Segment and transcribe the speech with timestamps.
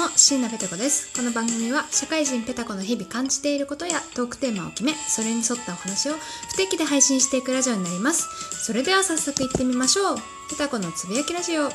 [0.00, 1.12] も椎名ペタ子です。
[1.14, 6.14] この番組は社会人ペタ子の日々感じていることやトークテーマを決めそれに沿ったお話を
[6.52, 8.26] 不定期で配信していくラジオになります。
[8.64, 10.16] それでは早速行ってみましょう。
[10.48, 11.64] ペタ子のつぶやきラジオ。
[11.64, 11.74] はい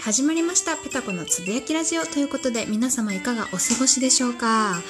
[0.00, 0.76] 始まりました。
[0.76, 2.06] ペタコのつぶやきラジオ。
[2.06, 4.80] ということで皆様いかがお過ごしでしょうか？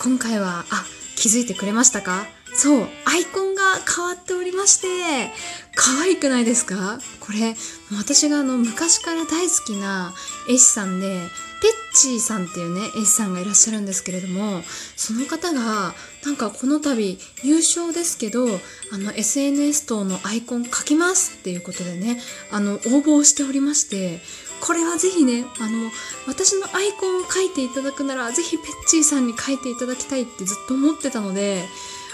[0.00, 0.84] 今回はあ
[1.22, 2.26] 気づいてくれましたか？
[2.52, 3.62] そうアイコンが
[3.96, 5.30] 変わっておりまして
[5.76, 6.98] 可愛くないですか？
[7.20, 7.54] これ
[7.96, 10.12] 私があの昔から大好きな
[10.50, 11.20] 絵師さんで
[11.62, 14.62] ペッチーさんっていうね絵師さんがいらっしゃるんですけれども
[14.96, 15.94] その方が
[16.24, 18.46] なんかこの度優勝ですけど
[18.92, 24.18] あの SNS 等のアイコン描きますっていうことでねあの応募をしておりまして
[24.64, 25.90] これはぜひねあの
[26.26, 31.64] 私のアイコンを描いていただくならぜひペッチーさんに書いていただきたいってずっと思ってたので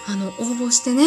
[0.09, 1.05] あの応募してね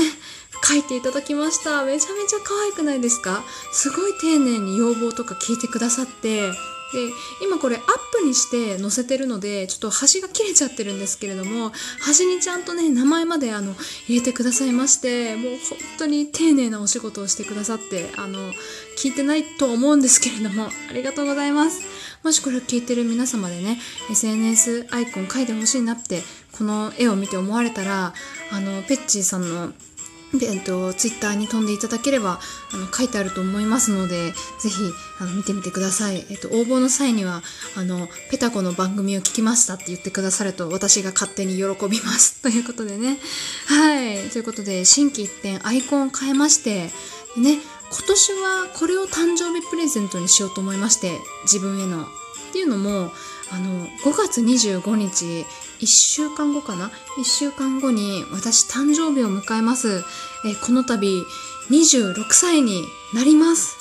[0.63, 1.83] 書いていただきました。
[1.83, 3.43] めちゃめちゃ可愛くないですか？
[3.71, 6.51] すごい丁寧に要望とか聞いてくださって
[6.93, 7.09] で
[7.41, 13.73] 今これアップにして載せてるのでちょっと端が切れちゃってるんですけれども端にちゃんとね名前まであの
[14.07, 18.51] 入れてくださいましてもう本当に丁寧なお仕事をしてくださってあの
[18.97, 21.81] 聞いてないと思うんですけれどもありがとうございます。
[22.23, 23.79] もしこれを聞いてる皆様でね
[24.11, 28.13] SNS アイコン書いてほしいなってこの絵を見て思われたら
[28.51, 29.73] あのペッチーさんの
[30.33, 32.39] えっと、ツイッターに飛んでいただければ
[32.73, 34.75] あの書いてあると思いますのでぜひ
[35.19, 37.41] あの見てみてください、えっと、応募の際には
[37.75, 42.39] あのペタコの番組を聞きましたって言ってくださると私が勝手に喜びます。
[42.41, 43.19] ということでね。
[43.67, 44.29] はい。
[44.29, 46.91] ということで心機一転アイコンを変えまして
[47.37, 47.59] ね
[47.91, 52.03] 今年はこれを誕生日プレゼントにしようと思いまして自分への。
[52.03, 53.11] っていうのも
[53.49, 55.45] あの5月25日
[55.81, 60.03] 1週間後かな？1週間後に私誕生日を迎えます。
[60.45, 61.07] えこの度
[61.71, 62.83] 26歳に
[63.15, 63.75] なります。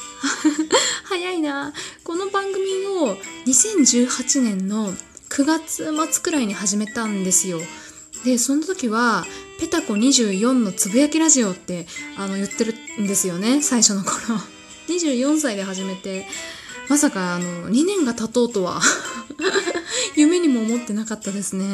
[1.05, 1.75] 早いな。
[2.03, 4.95] この番組を2018年の
[5.29, 7.61] 9月末くらいに始めたんですよ。
[8.25, 9.27] でその時は
[9.61, 14.41] 「ペタコ24のつぶやきラジオ」ってあの言ってるんですよね最初の頃。
[14.89, 16.27] 24歳で始めて。
[16.89, 18.81] まさかあの2年が経とうとは。
[20.21, 21.65] 夢にも思ってなかったですね。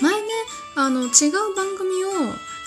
[0.00, 0.28] 前ね
[0.76, 2.08] あの違う番組を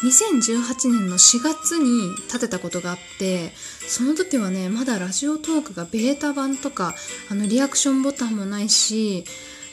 [0.03, 3.51] 2018年の4月に立てたことがあって
[3.87, 6.95] その時はねまだラジオトークがベータ版とか
[7.29, 9.25] あのリアクションボタンもないし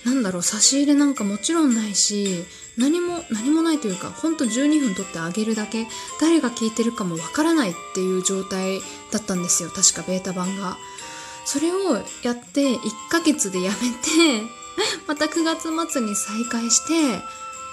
[0.04, 2.44] なんだろう差し入れなんかもちろんないし
[2.76, 5.86] 何も何もないというかほんと12分撮ってあげるだけ
[6.20, 8.80] 誰が聞いてるかもわからないっていう状態
[9.12, 10.76] だったんですよ確かベータ版が。
[11.46, 11.94] それを
[12.24, 13.76] やって1ヶ月でやめ
[14.42, 14.55] て
[15.06, 17.22] また9月末に再開して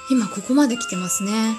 [0.09, 1.55] 今ここまで来てますね。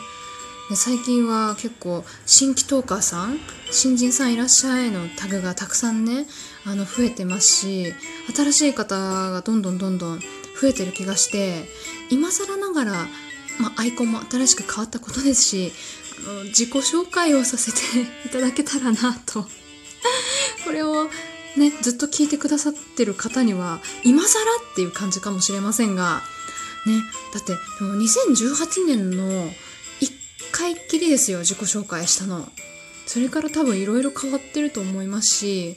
[0.77, 3.39] 最近は結構新規トーカーさん
[3.71, 6.27] 新人さんいらっしゃいのタグがたくさんね
[6.65, 7.93] あの増えてますし
[8.35, 11.69] 新しい方がどんどんどんどん増えてる気がして
[12.09, 12.93] 今更ながら、
[13.59, 15.73] まあ、アイコンも新しく変わったことですし
[16.27, 17.79] あの自己紹介をさせて
[18.27, 19.47] いただけたらなと。
[20.65, 21.11] これを
[21.57, 24.41] ねずっと聞いてくださってる方には今更
[24.73, 26.23] っていう感じかもしれませんが
[26.87, 29.51] ねだってでも2018年の
[30.53, 32.47] 回っきりですよ自己紹介したの。
[33.07, 35.77] それから多分いろいろ変わってると思いますし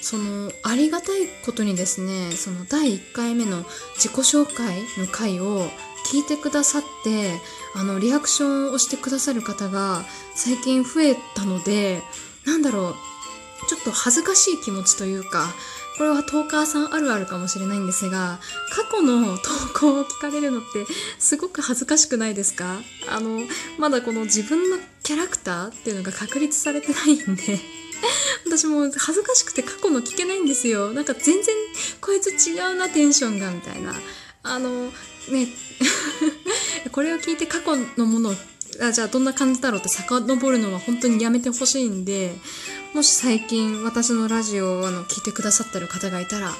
[0.00, 3.64] そのありがたいことにですねその第1回目の
[3.96, 5.62] 自己紹介の回を
[6.12, 7.32] 聞いてくださって
[7.74, 10.02] あのリアクションをしてくださる方が
[10.36, 12.00] 最近増えたので
[12.46, 12.94] なんだろう
[13.68, 15.52] ちょっと恥ずかしい気持ちというか
[15.98, 18.38] これはトーカーさんあるあるかもしれないんですが
[18.70, 20.86] 過去の投稿を聞かれるのって
[21.18, 22.78] すごく恥ずかしくないですか？
[23.10, 23.40] あの
[23.78, 27.58] まだこの自分のキャラクターっていうのが確立されてないんで
[28.46, 30.92] 私も恥ずかしくて過去の聞けないんですよ。
[30.92, 31.54] なんか全然
[32.00, 33.92] こいつ違うなテンションがみたいな。
[34.44, 34.86] あの
[35.30, 35.48] ね
[36.92, 38.34] これを聞いて過去のものを
[38.80, 42.34] あじゃあどんな感じだろうって遡るのは本当にやめてほしいんで
[42.94, 46.54] もし最近私のラジオをあの聞いてくださってる方がいたらも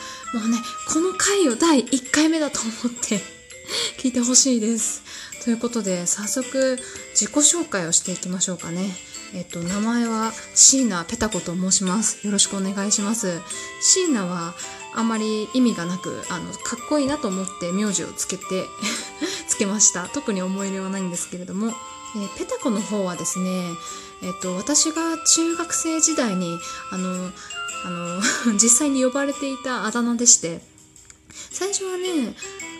[0.44, 0.58] うね
[0.92, 3.20] この回を第1回目だと思って
[3.98, 5.02] 聞いてほしいです。
[5.44, 6.78] ということで早速
[7.12, 8.96] 自己紹介をしていきましょうかね。
[9.34, 12.18] えっと名前は椎名ペタコと申します。
[12.24, 13.40] よろしくお願いします。
[13.80, 14.54] 椎名は
[14.94, 18.66] あまり意味がなくあのかっこいいなと思って名字をつけて
[19.48, 20.08] つけました。
[20.08, 21.74] 特に思い入れはないんですけれども。
[22.18, 23.62] えー、ペタコの方はですね、
[24.22, 26.58] えっと、私が中学生時代に
[26.90, 27.30] あの
[27.84, 28.20] あの
[28.60, 30.60] 実際に呼ばれていたあだ名でして
[31.50, 32.34] 最初はね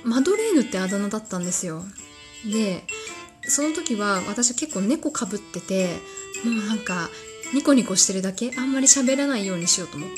[0.04, 1.84] マドレーヌってあだ名だったんですよ。
[2.44, 2.84] で
[3.46, 6.00] その時は私結構猫かぶってて
[6.44, 7.08] もうなんか
[7.54, 8.52] ニコニコしてるだけ？
[8.56, 10.14] あんまり喋らないようにしようと思って。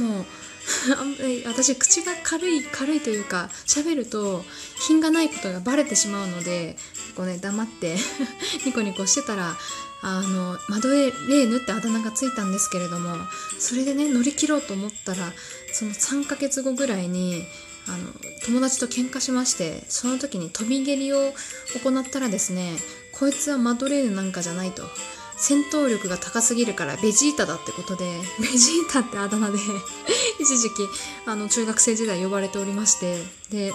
[0.00, 0.24] もう
[1.46, 4.44] 私口が軽い軽いというか喋ると
[4.78, 6.76] 品がないことがバレてしまうので
[7.14, 7.96] こうね黙って
[8.64, 9.56] ニコニコしてたら
[10.00, 13.14] あのマドレーヌってあだ名がついたんですけれども
[13.58, 15.32] それでね乗り切ろうと思ったら
[15.72, 17.44] その3ヶ月後ぐらいに
[17.86, 17.98] あの
[18.46, 21.34] 友達と喧嘩しましてその時に飛び蹴りを
[21.82, 22.72] 行ったらですね
[23.12, 24.88] こいつはマドレーヌなんかじゃないと。
[25.36, 29.58] 戦闘力が高すぎるからベジータだってことで ベジータってあだ名で
[30.38, 30.88] 一時期
[31.26, 33.72] あの中学生時代呼ばれておりましてで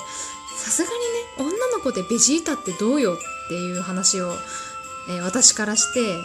[0.58, 0.90] さすが
[1.38, 4.36] にね女の子でベジータってどうよっていう話を、
[5.10, 6.16] えー、私からして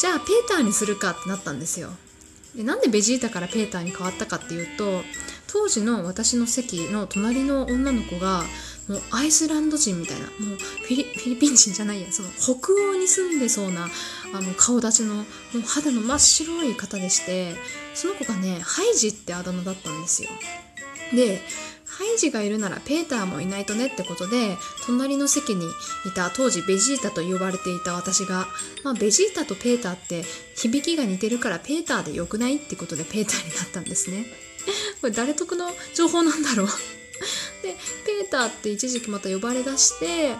[0.00, 1.90] じゃあペーターにするかってなったんですよ。
[2.54, 5.02] でなんでベジータからペーターに変わったかっていうと
[5.46, 8.44] 当時の私の席の隣の女の子が
[8.88, 10.26] もうアイスランド人みたいな。
[10.26, 12.12] もうフィリフィリピン人じゃないや。
[12.12, 13.88] その北欧に住んでそうな
[14.32, 15.22] あの顔立ちのも
[15.56, 17.54] う肌の真っ白い方でして
[17.94, 20.30] その子がねハイジってあだ名だったんですよ。
[21.14, 21.40] で
[21.86, 24.56] ハイジがいるならペーターもいないとねってことで
[24.86, 25.66] 隣の席に
[26.06, 28.46] いた当時ベジータと呼ばれていた私が、
[28.82, 30.24] まあ、ベジータとペーターって
[30.56, 34.26] 響きが似てるからペーターでよくないってことでペーターになったんですね。
[35.02, 37.01] これ誰得の情報なんだろう？
[38.04, 40.36] ペーターって一時期また呼ばれだしてでと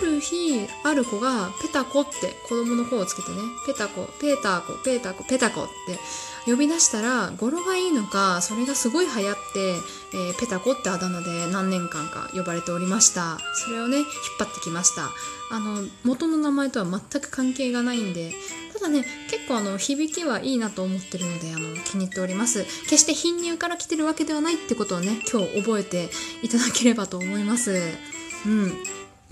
[0.00, 2.10] ある日ある子がペタコって
[2.48, 3.36] 子供の子をつけてね
[3.66, 5.98] ペタコペーターコペーターコペタコって
[6.50, 9.70] 呼び出したら語呂がいいのかそれがすごい流行って、
[10.14, 13.38] えー、ペタコってあだ名で何年間か呼ばれておりました。
[13.54, 14.06] それをね引っ
[14.38, 15.10] 張ってきました。
[15.52, 18.32] あの元の名前とは全く関係がないんで
[18.82, 22.64] だね結構あの響きはいいなと思ってるのであの気に入っております。
[22.84, 26.10] 決して貧乳から来てるわけではないってことをね今日覚えて
[26.42, 27.80] いただければと思います。
[28.46, 28.72] うん。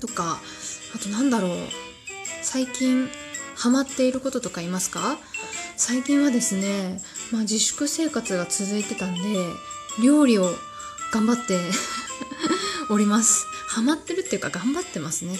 [0.00, 0.40] とか
[0.94, 1.50] あとなんだろう。
[2.42, 3.08] 最近
[3.54, 5.18] ハマっていることとかいますか？
[5.76, 7.00] 最近はですね、
[7.32, 9.20] まあ、自粛生活が続いてたんで
[10.02, 10.50] 料理を
[11.12, 11.58] 頑張って
[12.90, 13.46] おります。
[13.68, 15.38] ハマってるっていうか頑張ってますね。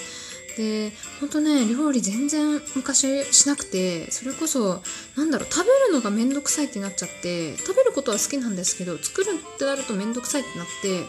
[0.61, 4.83] でほんとね料理全然昔しなくてそれこそ
[5.17, 11.03] 何だろう食べるのが面倒くさいってなっちゃって食べることは好きなんですけど作るってなると面倒くさいってなって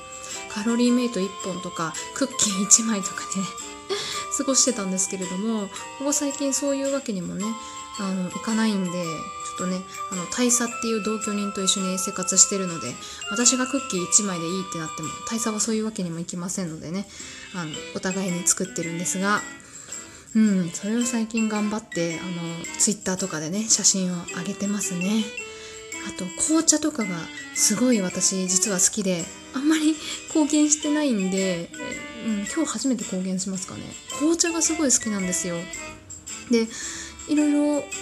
[0.54, 3.42] カロリーメイト1本とかクッキー1枚とかで
[4.38, 5.68] 過ごしてたんですけれども
[6.00, 7.46] ここ最近そういうわけにもね
[8.02, 8.96] あの行かないんでちょ
[9.56, 9.78] っとね
[10.12, 12.94] あの大佐っていう同居人と一緒に生活してるので
[13.30, 17.06] 私がクッキー1枚でいいってなっても大佐はそういうわけにもいきませんのでね
[17.56, 19.42] あのお互いに作ってるんですが
[20.36, 22.32] うんそれを最近頑張ってあの
[22.80, 25.24] ツイッターとかでね写真を上げてますね。
[26.08, 27.16] あと紅茶とかが
[27.54, 29.94] すごい私実は好きであんまり
[30.30, 31.70] 貢献してないんで、
[32.26, 33.82] うん、今日初めて貢献しますかね。
[34.18, 35.58] 紅茶がすごい好きなんですよ。
[36.50, 36.68] で
[37.30, 37.60] いろいろ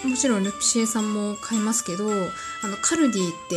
[0.10, 3.56] もちろんルピシエさんも買いますけどあのカルディって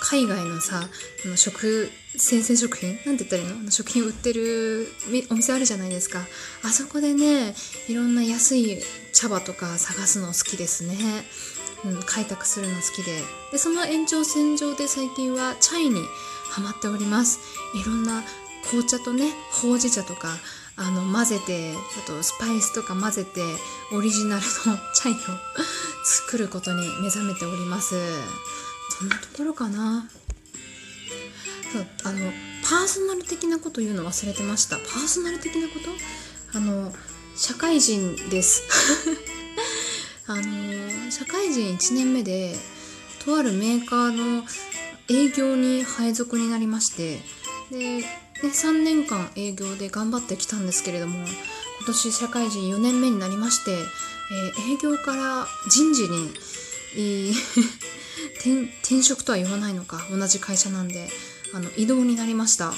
[0.00, 0.88] 海外のさ
[1.24, 2.98] あの食生鮮食品？
[3.06, 3.70] なんて言ったらいいの？
[3.70, 4.86] 食品売ってる
[5.30, 6.20] お店あるじゃないですか。
[6.62, 7.54] あそこでね
[7.88, 8.78] いろんな安い
[9.12, 10.94] 茶葉とか探すの好きですね、
[11.84, 13.12] うん、開拓するの好きで。
[13.50, 16.02] でその延長線上で最近はチャイに
[16.50, 17.38] ハマっております。
[17.74, 18.22] いろんな
[18.68, 20.28] 紅茶とねほうじ茶とか
[20.76, 23.40] あの混ぜてあとスパイスとか混ぜて
[23.92, 24.48] オリジナルの
[24.94, 25.16] チャイを
[26.04, 27.94] 作ることに目覚めております。
[28.98, 30.08] そんなところかな？
[31.72, 32.30] そうあの
[32.62, 34.76] パーソナル的なこと言うの忘れてました。
[34.76, 36.58] パーソナル的なこと？
[36.58, 36.92] あの
[37.36, 38.62] 社会人です。
[40.26, 42.56] あの社会人1年目で
[43.24, 44.44] とあるメーカーの
[45.08, 47.20] 営業に配属になりまして
[47.70, 48.04] で
[48.42, 56.30] で3年間営業で頑張ってきたんですけれども今年社会人4年目になりまして、えー、営業から人事に、
[56.96, 57.32] えー
[58.38, 61.08] 転、転職とは言わないのか同じ会社なんで
[61.54, 62.66] あの移動になりました。
[62.66, 62.74] な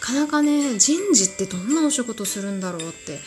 [0.00, 3.20] かなかね人事ってどんなお仕事するんだろうって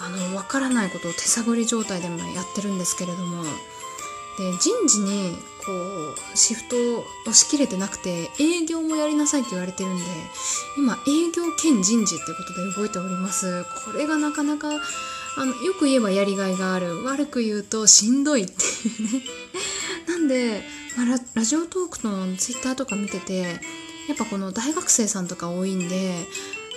[0.00, 3.44] あの分からないことを手探り状態でもやってるんですけれども
[4.38, 10.02] で人事にこうシフトをしきれてなくて営業もやりなさいって言われてるんで
[10.76, 13.64] 今営業兼人事っていうことで動いております。
[13.86, 14.68] これがなかなか
[15.38, 17.04] あのよく言えばやりがいがある。
[17.04, 18.56] 悪く言うとしんどいってい
[19.06, 19.22] うね。
[20.08, 20.62] なんで、
[20.96, 23.60] まあ、ラジオトークのツイッターとか見てて
[24.08, 26.26] やっぱこの大学生さんとか多いんで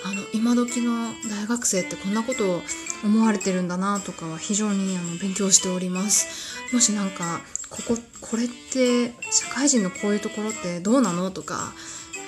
[0.04, 2.62] あの今時の大学生ってこんなことを
[3.04, 6.64] 思われてるんだなとかは非常にあの勉強しております。
[6.72, 11.72] もしなんかこここれって社会人のこういうところってどうなのとか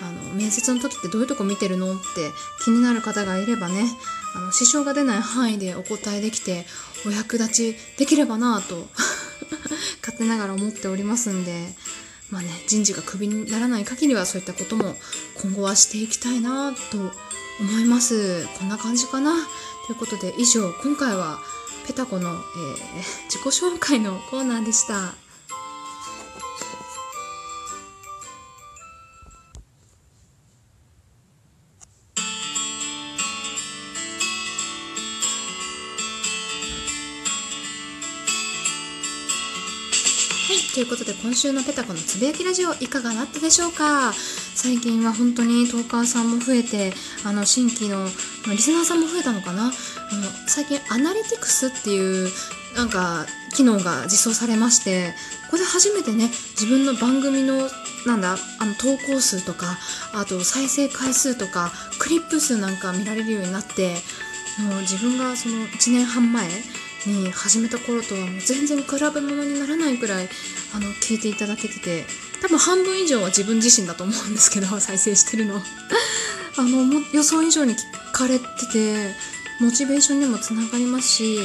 [0.00, 2.02] あの面接の時ってどういうとこ見てるのって
[2.64, 3.84] 気になる方がいればね
[4.34, 6.64] あの支障が出ない範囲でお答えできて
[7.06, 8.88] お役立ちできればなぁと
[10.00, 11.74] 勝手ながら思っておりますんで
[12.30, 14.96] まあね人事がクビにならない限りはそういったことも
[15.40, 17.12] 今後はしていきたいなと
[17.62, 18.46] 思います。
[18.58, 19.34] こんな感じかな。
[19.86, 21.38] ということで以上今回は
[21.86, 22.36] ペタコの、えー、
[23.28, 24.94] 自己紹介のコーナーでした。
[24.94, 25.14] は
[40.54, 44.12] い、ということで今週のペタコのつぶやきラジオいかがだったでしょうか？
[44.54, 46.92] 最近は本当にトーカーさんも増えて
[47.24, 48.04] あの新規の
[48.50, 49.64] リスナーさんも増えたのかな？
[49.64, 49.72] あの
[50.46, 52.30] 最近アナリティクスっていう
[52.76, 55.14] なんか機能が実装されまして
[55.46, 56.28] ここで初めてね
[56.58, 57.68] 自分の番組の
[58.06, 59.78] なんだあの投稿数とか
[60.14, 63.94] あと再生回数とかクリップ数なんか見られるようになって
[64.58, 66.48] もう自分がその1年半前
[67.08, 70.28] に始めた頃とはもう全然比べ物にならないくらい
[70.74, 72.04] あの聞いていただけてて
[72.40, 75.62] 多分半分以上は自分自身だと思うんですけど 再生してるの
[76.56, 77.78] あの予想以上に聞
[78.12, 79.14] かれてて
[79.60, 81.38] モチベーションにもつながりますし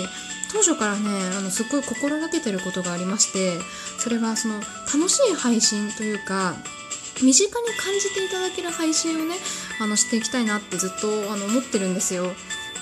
[0.51, 3.59] 当初からねあのすっごい心がけてることがありまして
[3.99, 4.61] それはその
[4.93, 6.55] 楽しい配信というか
[7.21, 9.35] 身近に感じていただける配信をね
[9.79, 12.33] あのしていきたいなってずっとあの思ってるんですよ。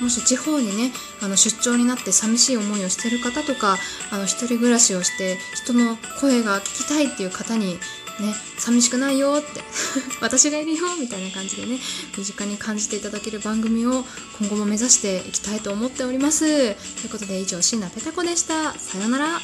[0.01, 3.77] もし地方にねあの出張になって寂しい思いをしてる方とか
[4.11, 7.77] あの一人暮らしをして人の声が聞きたいっていう方に
[8.19, 9.61] ね寂しくないよって
[10.21, 11.79] 私がいるよみたいな感じでね
[12.17, 14.05] 身近に感じていただける番組を
[14.39, 16.45] 今後も目指していきたいと思っております。
[16.45, 16.73] とい
[17.05, 18.73] うことで以上椎名ペタ子でした。
[18.73, 19.41] さようなら。